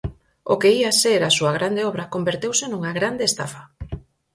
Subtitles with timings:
[0.53, 3.61] O que ía ser a súa grande obra converteuse nunha grande estafa.